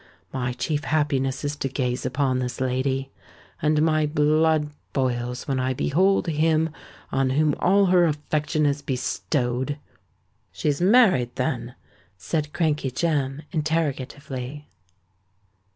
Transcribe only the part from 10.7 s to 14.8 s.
married, then?" said Crankey Jem, interrogatively.